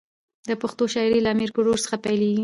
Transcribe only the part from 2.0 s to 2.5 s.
پیلېږي.